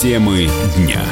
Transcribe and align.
Темы 0.00 0.48
дня 0.78 1.04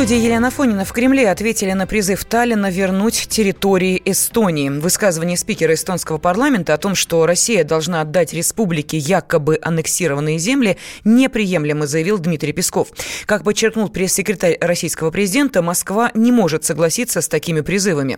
студии 0.00 0.16
Елена 0.16 0.50
Фонина 0.50 0.86
в 0.86 0.94
Кремле 0.94 1.30
ответили 1.30 1.72
на 1.72 1.86
призыв 1.86 2.24
Таллина 2.24 2.70
вернуть 2.70 3.28
территории 3.28 4.00
Эстонии. 4.06 4.70
Высказывание 4.70 5.36
спикера 5.36 5.74
эстонского 5.74 6.16
парламента 6.16 6.72
о 6.72 6.78
том, 6.78 6.94
что 6.94 7.26
Россия 7.26 7.64
должна 7.64 8.00
отдать 8.00 8.32
республике 8.32 8.96
якобы 8.96 9.58
аннексированные 9.60 10.38
земли, 10.38 10.78
неприемлемо, 11.04 11.86
заявил 11.86 12.18
Дмитрий 12.18 12.54
Песков. 12.54 12.88
Как 13.26 13.44
подчеркнул 13.44 13.90
пресс-секретарь 13.90 14.56
российского 14.58 15.10
президента, 15.10 15.60
Москва 15.60 16.10
не 16.14 16.32
может 16.32 16.64
согласиться 16.64 17.20
с 17.20 17.28
такими 17.28 17.60
призывами. 17.60 18.16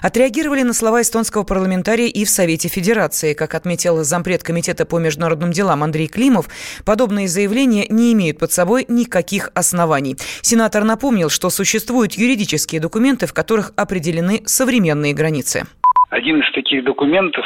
Отреагировали 0.00 0.62
на 0.62 0.72
слова 0.72 1.02
эстонского 1.02 1.42
парламентария 1.42 2.08
и 2.08 2.24
в 2.24 2.30
Совете 2.30 2.68
Федерации. 2.68 3.34
Как 3.34 3.54
отметил 3.54 4.02
зампред 4.02 4.42
Комитета 4.42 4.86
по 4.86 4.98
международным 4.98 5.52
делам 5.52 5.82
Андрей 5.82 6.08
Климов, 6.08 6.48
подобные 6.86 7.28
заявления 7.28 7.86
не 7.90 8.14
имеют 8.14 8.38
под 8.38 8.50
собой 8.50 8.86
никаких 8.88 9.50
оснований. 9.52 10.16
Сенатор 10.40 10.84
напомнил, 10.84 11.17
напомнил, 11.18 11.30
что 11.30 11.50
существуют 11.50 12.12
юридические 12.12 12.80
документы, 12.80 13.26
в 13.26 13.34
которых 13.34 13.72
определены 13.76 14.40
современные 14.46 15.14
границы. 15.14 15.64
Один 16.10 16.40
из 16.40 16.52
таких 16.52 16.84
документов, 16.84 17.44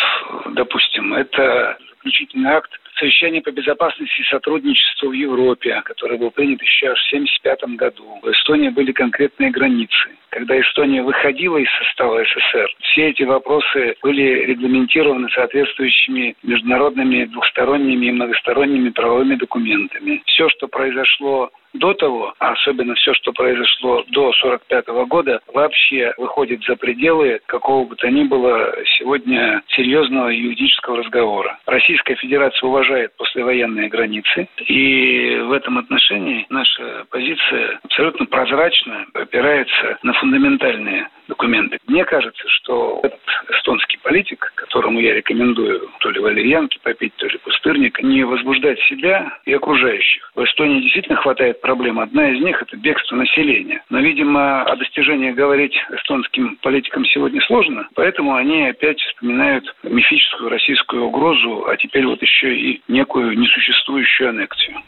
допустим, 0.54 1.14
это 1.14 1.76
заключительный 1.96 2.50
акт 2.50 2.70
совещания 2.98 3.40
по 3.40 3.50
безопасности 3.50 4.20
и 4.20 4.24
сотрудничеству 4.24 5.08
в 5.08 5.12
Европе, 5.12 5.80
который 5.84 6.18
был 6.18 6.30
принят 6.30 6.60
еще 6.62 6.88
аж 6.88 6.98
в 6.98 7.14
1975 7.14 7.76
году. 7.76 8.04
В 8.22 8.30
Эстонии 8.30 8.68
были 8.68 8.92
конкретные 8.92 9.50
границы. 9.50 10.10
Когда 10.28 10.60
Эстония 10.60 11.02
выходила 11.02 11.56
из 11.56 11.68
состава 11.78 12.22
СССР, 12.22 12.68
все 12.82 13.08
эти 13.10 13.22
вопросы 13.24 13.96
были 14.02 14.46
регламентированы 14.46 15.28
соответствующими 15.30 16.36
международными 16.42 17.24
двухсторонними 17.24 18.06
и 18.06 18.12
многосторонними 18.12 18.90
правовыми 18.90 19.34
документами. 19.36 20.22
Все, 20.26 20.48
что 20.50 20.68
произошло 20.68 21.50
до 21.74 21.94
того, 21.94 22.34
а 22.38 22.52
особенно 22.52 22.94
все, 22.94 23.14
что 23.14 23.32
произошло 23.32 24.04
до 24.08 24.28
1945 24.28 24.86
года, 25.08 25.40
вообще 25.52 26.12
выходит 26.16 26.62
за 26.64 26.76
пределы 26.76 27.40
какого 27.46 27.86
бы 27.86 27.96
то 27.96 28.08
ни 28.08 28.24
было 28.24 28.74
сегодня 28.98 29.62
серьезного 29.68 30.28
юридического 30.28 30.98
разговора. 30.98 31.58
Российская 31.66 32.14
Федерация 32.16 32.68
уважает 32.68 33.16
послевоенные 33.16 33.88
границы, 33.88 34.48
и 34.66 35.38
в 35.42 35.52
этом 35.52 35.78
отношении 35.78 36.46
наша 36.48 37.04
позиция 37.10 37.80
абсолютно 37.84 38.26
прозрачно 38.26 39.06
опирается 39.14 39.98
на 40.02 40.12
фундаментальные 40.14 41.08
документы. 41.28 41.78
Мне 41.86 42.04
кажется, 42.04 42.44
что 42.48 43.00
этот 43.02 43.20
эстонский 43.50 43.98
политик, 44.02 44.52
которому 44.54 45.00
я 45.00 45.14
рекомендую 45.14 45.88
то 46.00 46.10
ли 46.10 46.20
валерьянки 46.20 46.78
попить, 46.82 47.14
то 47.16 47.26
ли 47.26 47.38
пустырник, 47.62 48.02
не 48.02 48.24
возбуждать 48.24 48.78
себя 48.88 49.38
и 49.44 49.52
окружающих. 49.52 50.30
В 50.34 50.44
Эстонии 50.44 50.82
действительно 50.82 51.16
хватает 51.16 51.60
проблем. 51.60 52.00
Одна 52.00 52.30
из 52.30 52.42
них– 52.42 52.60
это 52.62 52.76
бегство 52.76 53.16
населения. 53.16 53.82
Но, 53.90 54.00
видимо, 54.00 54.62
о 54.62 54.76
достижениях 54.76 55.36
говорить 55.36 55.74
эстонским 55.90 56.56
политикам 56.62 57.04
сегодня 57.06 57.40
сложно, 57.42 57.88
поэтому 57.94 58.34
они 58.34 58.68
опять 58.68 58.98
вспоминают 59.00 59.64
мифическую 59.82 60.50
российскую 60.50 61.04
угрозу, 61.04 61.66
а 61.68 61.76
теперь 61.76 62.06
вот 62.06 62.20
еще 62.22 62.54
и 62.54 62.82
некую 62.88 63.38
несуществующую 63.38 64.30
аннексию. 64.30 64.78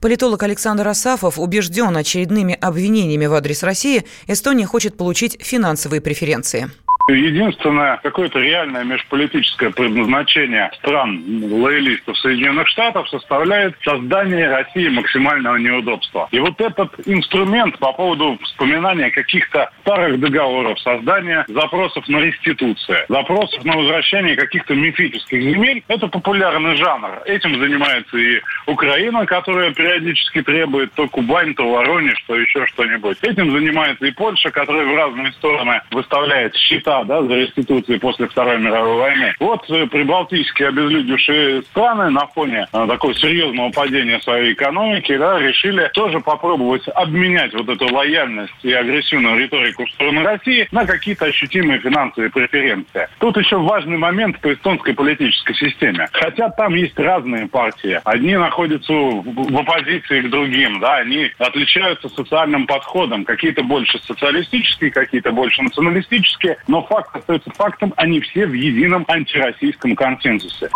Политолог 0.00 0.42
Александр 0.42 0.88
Асафов 0.88 1.38
убежден 1.38 1.96
очередными 1.96 2.56
обвинениями 2.60 3.26
в 3.26 3.34
адрес 3.34 3.62
России, 3.62 4.02
Эстония 4.26 4.66
хочет 4.66 4.96
получить 4.96 5.38
финансовые 5.44 6.00
преференции. 6.00 6.66
Единственное 7.08 7.98
какое-то 8.02 8.38
реальное 8.38 8.84
межполитическое 8.84 9.70
предназначение 9.70 10.70
стран 10.74 11.22
лоялистов 11.42 12.18
Соединенных 12.18 12.68
Штатов 12.68 13.08
составляет 13.08 13.74
создание 13.82 14.48
России 14.48 14.88
максимального 14.88 15.56
неудобства. 15.56 16.28
И 16.32 16.38
вот 16.38 16.60
этот 16.60 16.92
инструмент 17.06 17.78
по 17.78 17.94
поводу 17.94 18.38
вспоминания 18.42 19.10
каких-то 19.10 19.70
старых 19.80 20.20
договоров, 20.20 20.78
создания 20.80 21.46
запросов 21.48 22.06
на 22.08 22.18
реституцию, 22.18 22.98
запросов 23.08 23.64
на 23.64 23.76
возвращение 23.78 24.36
каких-то 24.36 24.74
мифических 24.74 25.40
земель, 25.40 25.82
это 25.88 26.08
популярный 26.08 26.76
жанр. 26.76 27.22
Этим 27.24 27.58
занимается 27.58 28.18
и 28.18 28.42
Украина, 28.66 29.24
которая 29.24 29.72
периодически 29.72 30.42
требует 30.42 30.92
то 30.92 31.08
Кубань, 31.08 31.54
то 31.54 31.70
Воронеж, 31.70 32.22
то 32.26 32.36
еще 32.36 32.66
что-нибудь. 32.66 33.16
Этим 33.22 33.50
занимается 33.50 34.04
и 34.04 34.10
Польша, 34.10 34.50
которая 34.50 34.84
в 34.84 34.94
разные 34.94 35.32
стороны 35.32 35.80
выставляет 35.90 36.54
счета 36.54 36.97
да, 37.04 37.22
за 37.22 37.34
реституции 37.34 37.98
после 37.98 38.28
Второй 38.28 38.58
мировой 38.58 38.96
войны. 38.96 39.34
Вот 39.40 39.68
э, 39.70 39.86
прибалтийские 39.86 40.68
обезлюдившие 40.68 41.62
страны 41.62 42.10
на 42.10 42.26
фоне 42.26 42.66
э, 42.72 42.86
такого 42.86 43.14
серьезного 43.14 43.70
падения 43.70 44.20
своей 44.20 44.52
экономики 44.52 45.16
да, 45.16 45.38
решили 45.38 45.90
тоже 45.94 46.20
попробовать 46.20 46.82
обменять 46.94 47.54
вот 47.54 47.68
эту 47.68 47.92
лояльность 47.92 48.52
и 48.62 48.72
агрессивную 48.72 49.38
риторику 49.38 49.86
в 49.86 49.90
сторону 49.90 50.22
России 50.24 50.68
на 50.72 50.86
какие-то 50.86 51.26
ощутимые 51.26 51.80
финансовые 51.80 52.30
преференции. 52.30 53.08
Тут 53.18 53.36
еще 53.36 53.56
важный 53.58 53.96
момент 53.96 54.40
по 54.40 54.52
эстонской 54.52 54.94
политической 54.94 55.54
системе. 55.54 56.08
Хотя 56.12 56.50
там 56.50 56.74
есть 56.74 56.98
разные 56.98 57.46
партии. 57.46 58.00
Одни 58.04 58.36
находятся 58.36 58.92
в 58.92 59.58
оппозиции 59.58 60.20
к 60.22 60.30
другим, 60.30 60.80
да, 60.80 60.96
они 60.96 61.30
отличаются 61.38 62.08
социальным 62.08 62.66
подходом. 62.66 63.24
Какие-то 63.24 63.62
больше 63.62 63.98
социалистические, 64.00 64.90
какие-то 64.90 65.32
больше 65.32 65.62
националистические, 65.62 66.58
но 66.66 66.82
факт 66.88 67.14
остается 67.14 67.50
фактом, 67.50 67.92
они 67.96 68.20
все 68.20 68.46
в 68.46 68.52
едином 68.52 69.04
антироссийском 69.08 69.94
консенсусе. 69.94 70.70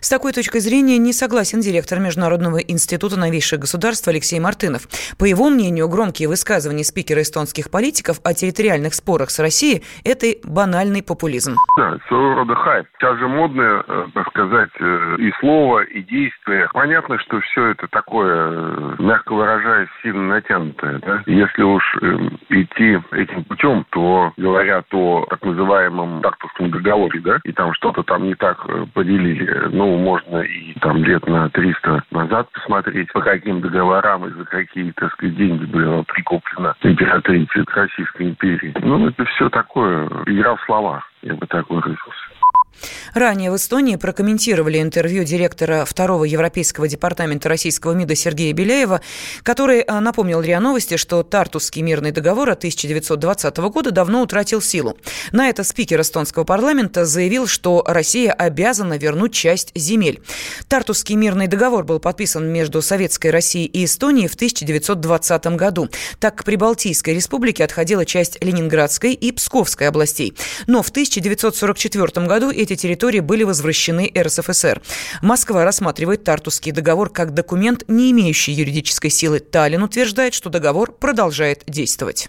С 0.00 0.08
такой 0.08 0.32
точкой 0.32 0.60
зрения 0.60 0.98
не 0.98 1.12
согласен 1.12 1.60
директор 1.60 1.98
Международного 1.98 2.58
института 2.58 3.18
новейших 3.18 3.60
государств 3.60 4.08
Алексей 4.08 4.40
Мартынов. 4.40 4.82
По 5.18 5.24
его 5.24 5.50
мнению, 5.50 5.88
громкие 5.88 6.28
высказывания 6.28 6.84
спикера 6.84 7.22
эстонских 7.22 7.70
политиков 7.70 8.20
о 8.24 8.34
территориальных 8.34 8.94
спорах 8.94 9.30
с 9.30 9.38
Россией– 9.38 9.82
это 10.04 10.26
банальный 10.44 11.02
популизм. 11.02 11.56
Да, 11.76 11.98
своего 12.08 12.34
рода 12.34 12.54
хайп. 12.54 12.86
Сейчас 12.98 13.18
же 13.18 13.28
модно, 13.28 13.84
э, 13.86 14.06
так 14.14 14.28
сказать, 14.28 14.70
э, 14.80 15.16
и 15.18 15.32
слово, 15.40 15.82
и 15.82 16.02
действие. 16.02 16.68
Понятно, 16.72 17.18
что 17.18 17.40
все 17.40 17.68
это 17.68 17.86
такое, 17.88 18.34
э, 18.34 18.94
мягко 18.98 19.34
выражаясь, 19.34 19.88
сильно 20.02 20.22
натянутое. 20.22 20.98
Да? 21.00 21.22
Если 21.26 21.62
уж 21.62 21.82
идти 22.50 22.98
этим 23.12 23.44
путем, 23.44 23.86
то 23.90 24.32
говорят 24.36 24.86
о 24.92 25.26
так 25.28 25.44
называемом 25.46 26.22
Тартовском 26.22 26.70
договоре, 26.70 27.20
да, 27.20 27.38
и 27.44 27.52
там 27.52 27.72
что-то 27.74 28.02
там 28.02 28.24
не 28.24 28.34
так 28.34 28.64
э, 28.68 28.86
поделили. 28.92 29.68
Ну, 29.72 29.96
можно 29.98 30.38
и 30.38 30.74
там 30.80 31.02
лет 31.04 31.26
на 31.26 31.48
300 31.50 32.04
назад 32.10 32.50
посмотреть, 32.52 33.12
по 33.12 33.20
каким 33.20 33.60
договорам 33.60 34.26
и 34.26 34.30
за 34.32 34.44
какие, 34.44 34.90
так 34.92 35.12
сказать, 35.12 35.36
деньги 35.36 35.64
было 35.64 36.02
прикуплено 36.02 36.74
императрицей 36.82 37.64
Российской 37.74 38.28
империи. 38.28 38.74
Ну, 38.80 39.08
это 39.08 39.24
все 39.24 39.48
такое, 39.50 40.06
игра 40.26 40.56
в 40.56 40.62
словах, 40.64 41.04
я 41.22 41.34
бы 41.34 41.46
так 41.46 41.68
выразился. 41.68 42.15
Ранее 43.16 43.50
в 43.50 43.56
Эстонии 43.56 43.96
прокомментировали 43.96 44.78
интервью 44.78 45.24
директора 45.24 45.86
второго 45.86 46.24
Европейского 46.24 46.86
департамента 46.86 47.48
российского 47.48 47.92
МИДа 47.92 48.14
Сергея 48.14 48.52
Беляева, 48.52 49.00
который 49.42 49.80
а, 49.80 50.02
напомнил 50.02 50.42
РИА 50.42 50.60
Новости, 50.60 50.98
что 50.98 51.22
Тартусский 51.22 51.80
мирный 51.80 52.10
договор 52.10 52.50
1920 52.50 53.56
года 53.56 53.90
давно 53.90 54.20
утратил 54.20 54.60
силу. 54.60 54.98
На 55.32 55.48
это 55.48 55.64
спикер 55.64 56.02
эстонского 56.02 56.44
парламента 56.44 57.06
заявил, 57.06 57.46
что 57.46 57.82
Россия 57.86 58.34
обязана 58.34 58.98
вернуть 58.98 59.32
часть 59.32 59.72
земель. 59.74 60.20
Тартусский 60.68 61.14
мирный 61.14 61.46
договор 61.46 61.84
был 61.84 62.00
подписан 62.00 62.46
между 62.46 62.82
Советской 62.82 63.30
Россией 63.30 63.64
и 63.64 63.86
Эстонией 63.86 64.28
в 64.28 64.34
1920 64.34 65.46
году. 65.56 65.88
Так, 66.20 66.36
к 66.36 66.44
Прибалтийской 66.44 67.14
республике 67.14 67.64
отходила 67.64 68.04
часть 68.04 68.36
Ленинградской 68.44 69.14
и 69.14 69.32
Псковской 69.32 69.88
областей. 69.88 70.34
Но 70.66 70.82
в 70.82 70.90
1944 70.90 72.26
году 72.26 72.50
эти 72.50 72.76
территории 72.76 73.05
были 73.20 73.42
возвращены 73.42 74.12
РСФСР. 74.16 74.82
Москва 75.22 75.64
рассматривает 75.64 76.24
Тартусский 76.24 76.72
договор 76.72 77.10
как 77.10 77.34
документ, 77.34 77.84
не 77.88 78.10
имеющий 78.10 78.52
юридической 78.52 79.10
силы. 79.10 79.40
Таллин 79.40 79.82
утверждает, 79.82 80.34
что 80.34 80.50
договор 80.50 80.92
продолжает 80.92 81.62
действовать. 81.66 82.28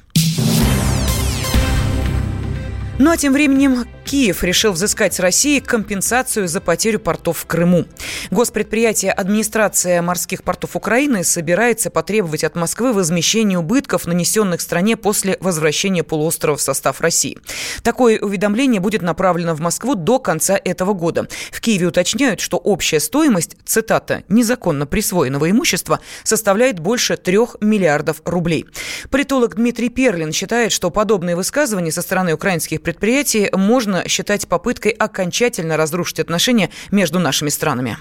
Ну 3.00 3.12
а 3.12 3.18
тем 3.18 3.34
временем 3.34 3.86
Киев 4.08 4.42
решил 4.42 4.72
взыскать 4.72 5.14
с 5.14 5.20
России 5.20 5.60
компенсацию 5.60 6.48
за 6.48 6.62
потерю 6.62 6.98
портов 6.98 7.40
в 7.40 7.46
Крыму. 7.46 7.84
Госпредприятие 8.32 9.12
администрация 9.12 10.02
морских 10.02 10.44
портов 10.44 10.78
Украины 10.78 11.26
собирается 11.26 11.90
потребовать 11.90 12.46
от 12.46 12.56
Москвы 12.56 12.94
возмещения 12.94 13.58
убытков, 13.58 14.06
нанесенных 14.06 14.62
стране 14.62 14.96
после 14.96 15.36
возвращения 15.42 16.04
полуострова 16.04 16.56
в 16.56 16.62
состав 16.62 17.02
России. 17.02 17.38
Такое 17.84 18.18
уведомление 18.18 18.80
будет 18.80 19.02
направлено 19.02 19.54
в 19.56 19.60
Москву 19.60 19.94
до 19.94 20.20
конца 20.20 20.58
этого 20.64 20.94
года. 20.94 21.28
В 21.52 21.60
Киеве 21.60 21.88
уточняют, 21.88 22.40
что 22.40 22.56
общая 22.56 23.02
стоимость, 23.02 23.58
цитата, 23.66 24.24
незаконно 24.30 24.86
присвоенного 24.86 25.52
имущества 25.52 26.00
составляет 26.24 26.80
больше 26.80 27.18
трех 27.18 27.58
миллиардов 27.60 28.22
рублей. 28.24 28.68
Политолог 29.10 29.56
Дмитрий 29.56 29.90
Перлин 29.90 30.32
считает, 30.32 30.72
что 30.72 30.92
подобные 30.92 31.36
высказывания 31.36 31.92
со 31.92 32.02
стороны 32.02 32.34
украинских 32.34 32.82
предприятий 32.82 33.50
можно 33.52 33.97
считать 34.08 34.48
попыткой 34.48 34.92
окончательно 34.92 35.78
разрушить 35.78 36.20
отношения 36.20 36.70
между 36.92 37.20
нашими 37.20 37.50
странами. 37.50 37.98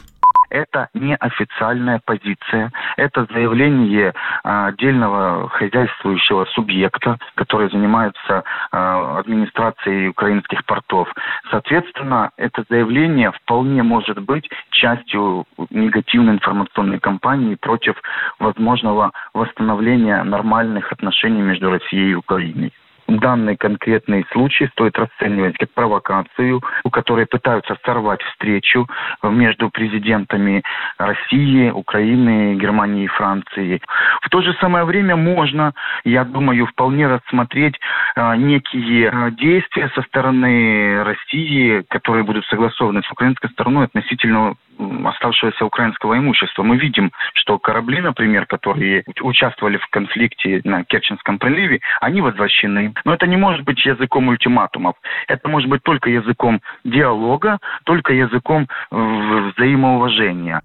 это 0.50 0.88
неофициальная 0.94 2.00
позиция, 2.04 2.72
это 2.96 3.26
заявление 3.32 4.14
а, 4.42 4.68
отдельного 4.68 5.48
хозяйствующего 5.48 6.44
субъекта, 6.46 7.18
который 7.34 7.70
занимается 7.70 8.44
а, 8.70 9.18
администрацией 9.18 10.08
украинских 10.08 10.64
портов. 10.64 11.12
Соответственно, 11.50 12.30
это 12.36 12.64
заявление 12.68 13.32
вполне 13.32 13.82
может 13.82 14.18
быть 14.20 14.48
частью 14.70 15.46
негативной 15.70 16.34
информационной 16.34 17.00
кампании 17.00 17.54
против 17.56 17.96
возможного 18.38 19.12
восстановления 19.34 20.22
нормальных 20.24 20.92
отношений 20.92 21.42
между 21.42 21.70
Россией 21.70 22.12
и 22.12 22.14
Украиной 22.14 22.72
данный 23.08 23.56
конкретный 23.56 24.24
случай 24.32 24.68
стоит 24.72 24.98
расценивать 24.98 25.56
как 25.58 25.70
провокацию, 25.72 26.60
у 26.84 26.90
которой 26.90 27.26
пытаются 27.26 27.76
сорвать 27.84 28.22
встречу 28.22 28.86
между 29.22 29.70
президентами 29.70 30.62
России, 30.98 31.70
Украины, 31.70 32.56
Германии 32.56 33.04
и 33.04 33.08
Франции. 33.08 33.80
В 34.26 34.28
то 34.28 34.42
же 34.42 34.54
самое 34.60 34.84
время 34.84 35.14
можно, 35.14 35.72
я 36.04 36.24
думаю, 36.24 36.66
вполне 36.66 37.06
рассмотреть 37.06 37.78
а, 38.16 38.36
некие 38.36 39.08
а, 39.08 39.30
действия 39.30 39.88
со 39.94 40.02
стороны 40.02 41.04
России, 41.04 41.84
которые 41.88 42.24
будут 42.24 42.44
согласованы 42.46 43.04
с 43.04 43.12
украинской 43.12 43.48
стороной 43.50 43.84
относительно 43.84 44.56
оставшегося 45.04 45.64
украинского 45.64 46.18
имущества. 46.18 46.64
Мы 46.64 46.76
видим, 46.76 47.12
что 47.34 47.60
корабли, 47.60 48.00
например, 48.00 48.46
которые 48.46 49.04
участвовали 49.20 49.76
в 49.76 49.86
конфликте 49.90 50.60
на 50.64 50.82
Керченском 50.82 51.38
проливе, 51.38 51.80
они 52.00 52.20
возвращены. 52.20 52.94
Но 53.04 53.14
это 53.14 53.28
не 53.28 53.36
может 53.36 53.64
быть 53.64 53.86
языком 53.86 54.26
ультиматумов. 54.26 54.96
Это 55.28 55.48
может 55.48 55.70
быть 55.70 55.84
только 55.84 56.10
языком 56.10 56.60
диалога, 56.82 57.58
только 57.84 58.12
языком 58.12 58.66
взаимоуважения. 58.90 60.62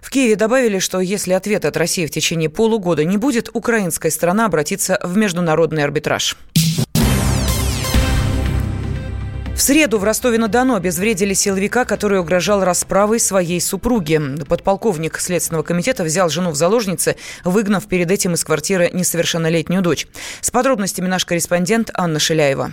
В 0.00 0.10
Киеве 0.10 0.36
добавили, 0.36 0.78
что 0.78 1.00
если 1.00 1.32
ответа 1.32 1.68
от 1.68 1.76
России 1.76 2.06
в 2.06 2.10
течение 2.10 2.48
полугода 2.48 3.04
не 3.04 3.16
будет, 3.16 3.50
украинская 3.52 4.10
страна 4.10 4.46
обратится 4.46 4.98
в 5.02 5.16
международный 5.16 5.84
арбитраж. 5.84 6.36
В 9.54 9.60
среду 9.60 9.98
в 9.98 10.04
Ростове-на-Дону 10.04 10.76
обезвредили 10.76 11.34
силовика, 11.34 11.84
который 11.84 12.20
угрожал 12.20 12.62
расправой 12.62 13.18
своей 13.18 13.60
супруге. 13.60 14.20
Подполковник 14.48 15.18
Следственного 15.18 15.64
комитета 15.64 16.04
взял 16.04 16.28
жену 16.28 16.52
в 16.52 16.54
заложницы, 16.54 17.16
выгнав 17.42 17.88
перед 17.88 18.08
этим 18.08 18.34
из 18.34 18.44
квартиры 18.44 18.88
несовершеннолетнюю 18.92 19.82
дочь. 19.82 20.06
С 20.40 20.52
подробностями 20.52 21.08
наш 21.08 21.24
корреспондент 21.24 21.90
Анна 21.92 22.20
Шиляева. 22.20 22.70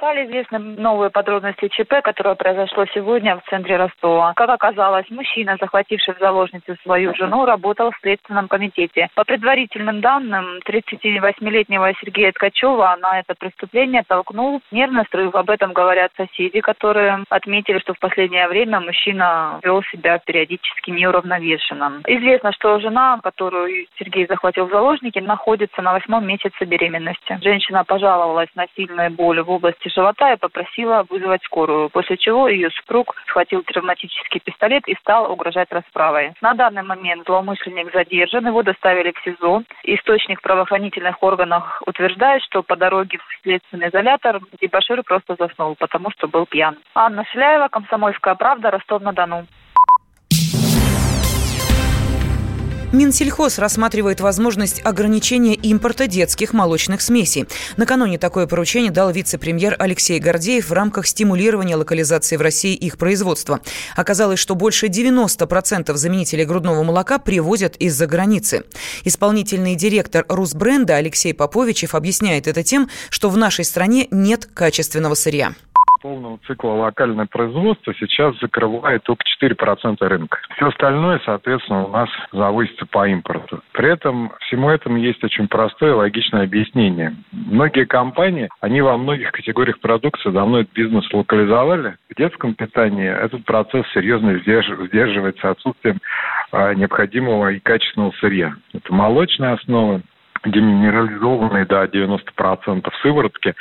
Стали 0.00 0.24
известны 0.24 0.58
новые 0.58 1.10
подробности 1.10 1.68
ЧП, 1.68 2.00
которое 2.02 2.34
произошло 2.34 2.86
сегодня 2.94 3.36
в 3.36 3.42
центре 3.50 3.76
Ростова. 3.76 4.32
Как 4.32 4.48
оказалось, 4.48 5.04
мужчина, 5.10 5.58
захвативший 5.60 6.14
в 6.14 6.18
заложницу 6.18 6.74
свою 6.82 7.14
жену, 7.14 7.44
работал 7.44 7.90
в 7.90 7.98
Следственном 8.00 8.48
комитете. 8.48 9.10
По 9.14 9.24
предварительным 9.24 10.00
данным, 10.00 10.60
38-летнего 10.66 11.92
Сергея 12.00 12.32
Ткачева 12.32 12.96
на 12.98 13.20
это 13.20 13.34
преступление 13.34 14.02
толкнул 14.08 14.62
нервный 14.70 15.04
срыв. 15.10 15.34
Об 15.34 15.50
этом 15.50 15.74
говорят 15.74 16.12
соседи, 16.16 16.60
которые 16.60 17.22
отметили, 17.28 17.78
что 17.80 17.92
в 17.92 17.98
последнее 17.98 18.48
время 18.48 18.80
мужчина 18.80 19.60
вел 19.62 19.82
себя 19.92 20.18
периодически 20.18 20.92
неуравновешенно. 20.92 22.00
Известно, 22.06 22.52
что 22.52 22.80
жена, 22.80 23.20
которую 23.22 23.84
Сергей 23.98 24.26
захватил 24.26 24.64
в 24.64 24.70
заложники, 24.70 25.18
находится 25.18 25.82
на 25.82 25.92
восьмом 25.92 26.26
месяце 26.26 26.64
беременности. 26.64 27.38
Женщина 27.42 27.84
пожаловалась 27.84 28.48
на 28.54 28.64
сильные 28.74 29.10
боли 29.10 29.40
в 29.40 29.50
области 29.50 29.89
живота 29.90 30.32
и 30.32 30.36
попросила 30.36 31.04
вызвать 31.08 31.42
скорую, 31.44 31.90
после 31.90 32.16
чего 32.16 32.48
ее 32.48 32.70
супруг 32.70 33.14
схватил 33.26 33.62
травматический 33.62 34.40
пистолет 34.40 34.86
и 34.86 34.94
стал 34.96 35.30
угрожать 35.30 35.70
расправой. 35.70 36.32
На 36.40 36.54
данный 36.54 36.82
момент 36.82 37.26
злоумышленник 37.26 37.92
задержан, 37.92 38.46
его 38.46 38.62
доставили 38.62 39.12
в 39.12 39.22
СИЗО. 39.24 39.62
Источник 39.84 40.40
правоохранительных 40.42 41.22
органах 41.22 41.82
утверждает, 41.86 42.42
что 42.42 42.62
по 42.62 42.76
дороге 42.76 43.18
в 43.18 43.42
следственный 43.42 43.88
изолятор 43.88 44.40
Дебашир 44.60 45.02
просто 45.02 45.36
заснул, 45.38 45.74
потому 45.76 46.10
что 46.10 46.28
был 46.28 46.46
пьян. 46.46 46.76
Анна 46.94 47.24
Шляева, 47.32 47.68
Комсомольская 47.68 48.34
правда, 48.34 48.70
Ростов-на-Дону. 48.70 49.46
Минсельхоз 52.92 53.60
рассматривает 53.60 54.20
возможность 54.20 54.80
ограничения 54.84 55.54
импорта 55.54 56.08
детских 56.08 56.52
молочных 56.52 57.00
смесей. 57.00 57.46
Накануне 57.76 58.18
такое 58.18 58.48
поручение 58.48 58.90
дал 58.90 59.12
вице-премьер 59.12 59.76
Алексей 59.78 60.18
Гордеев 60.18 60.68
в 60.68 60.72
рамках 60.72 61.06
стимулирования 61.06 61.76
локализации 61.76 62.36
в 62.36 62.40
России 62.40 62.74
их 62.74 62.98
производства. 62.98 63.60
Оказалось, 63.94 64.40
что 64.40 64.56
больше 64.56 64.86
90% 64.86 65.94
заменителей 65.94 66.44
грудного 66.44 66.82
молока 66.82 67.18
привозят 67.18 67.76
из-за 67.76 68.08
границы. 68.08 68.64
Исполнительный 69.04 69.76
директор 69.76 70.24
Русбренда 70.28 70.96
Алексей 70.96 71.32
Поповичев 71.32 71.94
объясняет 71.94 72.48
это 72.48 72.64
тем, 72.64 72.90
что 73.08 73.30
в 73.30 73.36
нашей 73.36 73.64
стране 73.64 74.08
нет 74.10 74.46
качественного 74.52 75.14
сырья 75.14 75.54
полного 76.00 76.38
цикла 76.46 76.70
локальное 76.70 77.26
производство 77.26 77.94
сейчас 77.94 78.38
закрывает 78.40 79.02
только 79.04 79.22
4% 79.42 79.96
рынка. 80.06 80.38
Все 80.56 80.68
остальное, 80.68 81.20
соответственно, 81.24 81.84
у 81.84 81.88
нас 81.88 82.08
завысится 82.32 82.86
по 82.86 83.06
импорту. 83.08 83.62
При 83.72 83.90
этом 83.90 84.32
всему 84.40 84.70
этому 84.70 84.96
есть 84.96 85.22
очень 85.22 85.48
простое 85.48 85.94
логичное 85.94 86.44
объяснение. 86.44 87.14
Многие 87.32 87.84
компании, 87.84 88.48
они 88.60 88.80
во 88.80 88.96
многих 88.96 89.32
категориях 89.32 89.80
продукции 89.80 90.30
давно 90.30 90.60
этот 90.60 90.72
бизнес 90.72 91.10
локализовали. 91.12 91.96
В 92.10 92.16
детском 92.16 92.54
питании 92.54 93.08
этот 93.08 93.44
процесс 93.44 93.84
серьезно 93.92 94.38
сдерживается 94.38 95.50
отсутствием 95.50 95.98
а, 96.52 96.74
необходимого 96.74 97.52
и 97.52 97.60
качественного 97.60 98.12
сырья. 98.20 98.54
Это 98.72 98.92
молочная 98.92 99.54
основа, 99.54 100.00
деминерализованные 100.44 101.66
до 101.66 101.84
90% 101.84 102.90
сыворотки, 103.02 103.54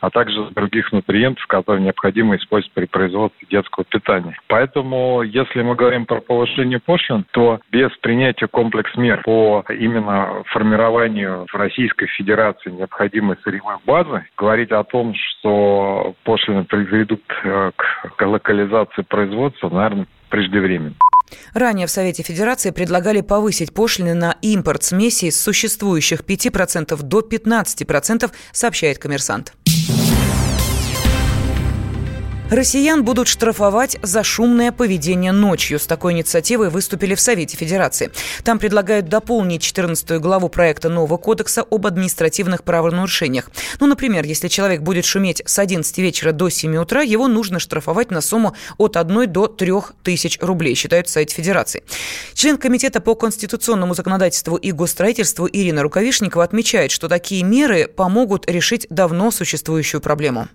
а 0.00 0.10
также 0.10 0.50
других 0.50 0.92
нутриентов, 0.92 1.46
которые 1.46 1.84
необходимо 1.84 2.36
использовать 2.36 2.72
при 2.74 2.86
производстве 2.86 3.46
детского 3.50 3.84
питания. 3.84 4.36
Поэтому, 4.48 5.22
если 5.22 5.62
мы 5.62 5.74
говорим 5.74 6.06
про 6.06 6.20
повышение 6.20 6.80
пошлин, 6.80 7.24
то 7.32 7.60
без 7.70 7.90
принятия 7.98 8.46
комплекс 8.46 8.94
мер 8.96 9.22
по 9.24 9.64
именно 9.68 10.42
формированию 10.46 11.46
в 11.50 11.54
Российской 11.54 12.06
Федерации 12.06 12.70
необходимой 12.70 13.36
сырьевой 13.42 13.76
базы, 13.86 14.24
говорить 14.36 14.72
о 14.72 14.84
том, 14.84 15.14
что 15.14 16.14
пошлины 16.24 16.64
приведут 16.64 17.22
э, 17.44 17.70
к 18.16 18.26
локализации 18.26 19.02
производства, 19.02 19.68
наверное, 19.68 20.06
преждевременно. 20.28 20.94
Ранее 21.52 21.86
в 21.86 21.90
Совете 21.90 22.22
Федерации 22.22 22.70
предлагали 22.70 23.20
повысить 23.20 23.72
пошлины 23.72 24.14
на 24.14 24.36
импорт 24.42 24.84
смесей 24.84 25.30
с 25.30 25.40
существующих 25.40 26.20
5% 26.20 27.02
до 27.02 27.20
15%, 27.20 28.30
сообщает 28.52 28.98
коммерсант. 28.98 29.52
Россиян 32.50 33.04
будут 33.04 33.26
штрафовать 33.26 33.96
за 34.02 34.22
шумное 34.22 34.70
поведение 34.70 35.32
ночью. 35.32 35.78
С 35.78 35.86
такой 35.86 36.12
инициативой 36.12 36.68
выступили 36.68 37.14
в 37.14 37.20
Совете 37.20 37.56
Федерации. 37.56 38.10
Там 38.44 38.58
предлагают 38.58 39.08
дополнить 39.08 39.62
14 39.62 40.20
главу 40.20 40.50
проекта 40.50 40.90
нового 40.90 41.16
кодекса 41.16 41.62
об 41.62 41.86
административных 41.86 42.62
правонарушениях. 42.62 43.50
Ну, 43.80 43.86
например, 43.86 44.24
если 44.26 44.48
человек 44.48 44.82
будет 44.82 45.06
шуметь 45.06 45.42
с 45.46 45.58
11 45.58 45.96
вечера 45.98 46.32
до 46.32 46.50
7 46.50 46.76
утра, 46.76 47.00
его 47.00 47.28
нужно 47.28 47.58
штрафовать 47.58 48.10
на 48.10 48.20
сумму 48.20 48.54
от 48.76 48.98
1 48.98 49.32
до 49.32 49.46
3 49.46 49.72
тысяч 50.02 50.38
рублей, 50.42 50.74
считают 50.74 51.08
в 51.08 51.10
Совете 51.10 51.34
Федерации. 51.34 51.82
Член 52.34 52.58
Комитета 52.58 53.00
по 53.00 53.14
конституционному 53.14 53.94
законодательству 53.94 54.56
и 54.56 54.70
госстроительству 54.70 55.48
Ирина 55.50 55.82
Рукавишникова 55.82 56.44
отмечает, 56.44 56.90
что 56.90 57.08
такие 57.08 57.42
меры 57.42 57.88
помогут 57.88 58.48
решить 58.50 58.86
давно 58.90 59.30
существующую 59.30 60.02
проблему 60.02 60.48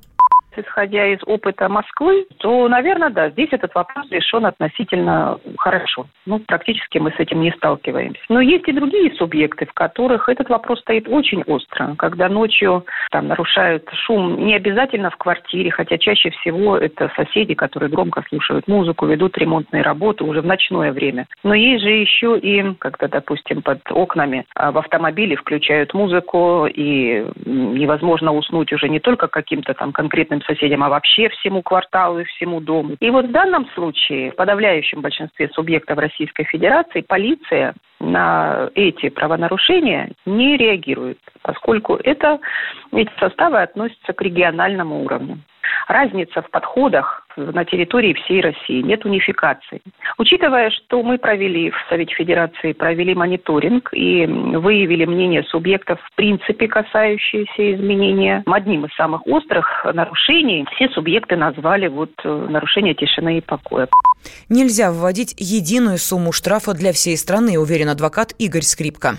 исходя 0.58 1.08
из 1.08 1.20
опыта 1.26 1.70
Москвы, 1.70 2.26
то, 2.38 2.68
наверное, 2.68 3.10
да, 3.10 3.30
здесь 3.30 3.50
этот 3.52 3.74
вопрос 3.76 4.10
решен 4.12 4.46
относительно 4.46 5.40
хорошо. 5.58 6.08
Ну, 6.26 6.40
практически 6.40 6.98
мы 6.98 7.12
с 7.12 7.20
этим 7.20 7.42
не 7.42 7.52
сталкиваемся. 7.52 8.22
Но 8.30 8.42
есть 8.42 8.68
и 8.68 8.74
другие 8.74 9.14
субъекты, 9.16 9.66
в 9.66 9.74
которых 9.74 10.30
этот 10.30 10.50
вопрос 10.50 10.80
стоит 10.82 11.08
очень 11.08 11.44
остро. 11.44 11.96
Когда 11.98 12.30
ночью 12.30 12.86
там 13.12 13.28
нарушают 13.28 13.90
шум, 14.06 14.46
не 14.46 14.56
обязательно 14.56 15.10
в 15.10 15.18
квартире, 15.18 15.72
хотя 15.72 15.98
чаще 15.98 16.30
всего 16.32 16.78
это 16.78 17.12
соседи, 17.16 17.54
которые 17.54 17.90
громко 17.90 18.24
слушают 18.30 18.68
музыку, 18.68 19.06
ведут 19.06 19.38
ремонтные 19.38 19.84
работы 19.84 20.24
уже 20.24 20.42
в 20.42 20.46
ночное 20.46 20.92
время. 20.92 21.28
Но 21.44 21.54
есть 21.54 21.84
же 21.84 21.90
еще 21.90 22.38
и, 22.38 22.74
когда, 22.80 23.08
допустим, 23.08 23.62
под 23.62 23.80
окнами 23.92 24.46
а, 24.56 24.72
в 24.72 24.78
автомобиле 24.78 25.36
включают 25.36 25.94
музыку, 25.94 26.68
и 26.68 27.26
невозможно 27.46 28.34
уснуть 28.34 28.72
уже 28.74 28.90
не 28.90 29.00
только 29.00 29.28
каким-то 29.28 29.74
там 29.74 29.92
конкретным 29.92 30.39
соседям, 30.42 30.84
а 30.84 30.90
вообще 30.90 31.30
всему 31.30 31.62
кварталу 31.62 32.20
и 32.20 32.24
всему 32.26 32.60
дому. 32.60 32.96
И 33.00 33.10
вот 33.10 33.26
в 33.26 33.32
данном 33.32 33.68
случае, 33.76 34.32
в 34.32 34.36
подавляющем 34.36 35.02
большинстве 35.02 35.50
субъектов 35.50 35.98
Российской 35.98 36.44
Федерации, 36.46 37.02
полиция 37.02 37.74
на 38.00 38.70
эти 38.76 39.10
правонарушения 39.10 40.12
не 40.26 40.58
реагирует, 40.58 41.20
поскольку 41.42 41.96
это, 41.96 42.40
эти 42.92 43.12
составы 43.20 43.62
относятся 43.62 44.14
к 44.14 44.22
региональному 44.22 45.04
уровню. 45.04 45.40
Разница 45.90 46.42
в 46.42 46.50
подходах 46.50 47.26
на 47.36 47.66
территории 47.66 48.14
всей 48.14 48.42
России, 48.42 48.82
нет 48.82 49.06
унификации. 49.06 49.82
Учитывая, 50.18 50.70
что 50.70 51.02
мы 51.04 51.18
провели 51.18 51.72
в 51.72 51.76
Совете 51.90 52.14
Федерации 52.14 52.74
провели 52.74 53.16
мониторинг 53.16 53.90
и 53.94 54.26
выявили 54.26 55.06
мнение 55.06 55.44
субъектов 55.44 56.00
в 56.02 56.16
принципе 56.16 56.68
касающиеся 56.68 57.76
изменения, 57.76 58.44
одним 58.46 58.86
из 58.86 58.94
самых 58.96 59.26
острых 59.28 59.86
нарушений 59.94 60.66
все 60.76 60.90
субъекты 60.90 61.36
назвали 61.36 61.88
вот 61.88 62.12
э, 62.24 62.48
нарушение 62.50 62.94
тишины 62.94 63.38
и 63.38 63.42
покоя. 63.42 63.88
Нельзя 64.50 64.92
вводить 64.92 65.34
единую 65.38 65.98
сумму 65.98 66.32
штрафа 66.32 66.74
для 66.74 66.92
всей 66.94 67.18
страны, 67.18 67.58
уверен 67.58 67.90
адвокат 67.90 68.34
Игорь 68.38 68.64
Скрипка. 68.64 69.16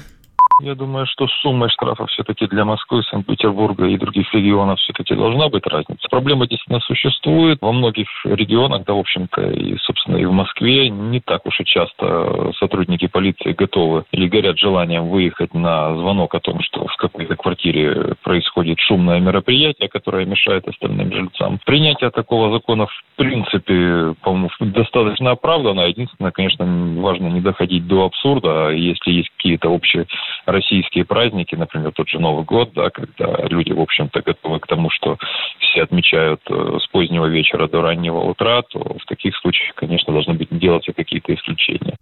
Я 0.63 0.75
думаю, 0.75 1.07
что 1.07 1.27
с 1.27 1.33
суммой 1.41 1.71
штрафа 1.71 2.07
все-таки 2.07 2.47
для 2.47 2.65
Москвы, 2.67 3.03
Санкт-Петербурга 3.05 3.87
и 3.87 3.97
других 3.97 4.33
регионов 4.35 4.79
все-таки 4.81 5.15
должна 5.15 5.49
быть 5.49 5.67
разница. 5.67 6.07
Проблема 6.11 6.47
действительно 6.47 6.81
существует. 6.81 7.59
Во 7.63 7.73
многих 7.73 8.09
регионах, 8.25 8.85
да, 8.85 8.93
в 8.93 8.99
общем-то, 8.99 9.41
и, 9.41 9.77
собственно, 9.79 10.17
и 10.17 10.27
в 10.27 10.33
Москве 10.33 10.91
не 10.91 11.21
так 11.21 11.47
уж 11.47 11.61
и 11.61 11.65
часто 11.65 12.53
сотрудники 12.59 13.07
полиции 13.07 13.53
готовы 13.53 14.05
или 14.13 14.29
горят 14.29 14.59
желанием 14.59 15.09
выехать 15.09 15.55
на 15.55 15.97
звонок 15.97 16.35
о 16.35 16.41
том, 16.41 16.61
что 16.61 16.87
в 16.87 16.97
какой-то 16.97 17.37
квартире 17.37 18.15
происходит 18.23 18.79
шумное 18.81 19.19
мероприятие, 19.19 19.89
которое 19.89 20.27
мешает 20.27 20.69
остальным 20.69 21.11
жильцам. 21.11 21.59
Принятие 21.65 22.11
такого 22.11 22.53
закона 22.53 22.87
в 22.87 23.03
принципе, 23.17 24.15
по-моему, 24.23 24.51
достаточно 24.61 25.31
оправдано. 25.31 25.81
Единственное, 25.83 26.33
конечно, 26.33 26.67
важно 27.01 27.29
не 27.29 27.41
доходить 27.41 27.87
до 27.87 28.05
абсурда. 28.05 28.69
А 28.69 28.71
если 28.73 29.13
есть 29.13 29.31
какие-то 29.37 29.71
общие 29.71 30.07
российские 30.53 31.05
праздники, 31.05 31.55
например, 31.55 31.93
тот 31.93 32.09
же 32.09 32.19
Новый 32.19 32.45
год, 32.45 32.73
да, 32.75 32.91
когда 32.91 33.47
люди, 33.49 33.73
в 33.73 33.81
общем-то, 33.81 34.23
готовы 34.23 34.61
к 34.61 34.67
тому, 34.67 34.91
что 34.91 35.17
все 35.59 35.83
отмечают 35.83 36.41
э, 36.49 36.79
с 36.83 36.87
позднего 36.89 37.27
вечера 37.27 37.69
до 37.69 37.83
раннего 37.83 38.19
утра, 38.21 38.63
то 38.63 38.79
в 38.81 39.05
таких 39.07 39.37
случаях, 39.37 39.75
конечно, 39.75 40.13
должны 40.13 40.35
быть 40.35 40.49
делаться 40.51 40.93
какие-то 40.93 41.35
исключения. 41.35 41.97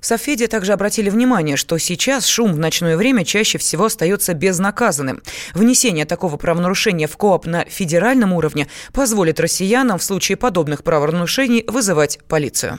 В 0.00 0.06
Софеде 0.06 0.48
также 0.48 0.72
обратили 0.72 1.10
внимание, 1.10 1.56
что 1.56 1.78
сейчас 1.78 2.26
шум 2.26 2.52
в 2.52 2.58
ночное 2.58 2.96
время 2.96 3.24
чаще 3.24 3.58
всего 3.58 3.86
остается 3.86 4.34
безнаказанным. 4.34 5.20
Внесение 5.54 6.04
такого 6.04 6.36
правонарушения 6.36 7.06
в 7.06 7.16
КОАП 7.16 7.46
на 7.46 7.64
федеральном 7.64 8.32
уровне 8.32 8.66
позволит 8.94 9.40
россиянам 9.40 9.98
в 9.98 10.02
случае 10.02 10.36
подобных 10.36 10.82
правонарушений 10.84 11.64
вызывать 11.66 12.18
полицию. 12.28 12.78